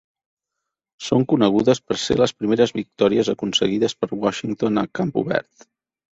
Són 1.07 1.25
conegudes 1.33 1.81
per 1.89 1.97
ser 2.05 2.17
les 2.21 2.33
primeres 2.39 2.73
victòries 2.79 3.31
aconseguides 3.35 3.97
per 4.01 4.11
Washington 4.27 4.85
a 4.85 4.87
camp 5.01 5.15
obert. 5.27 5.71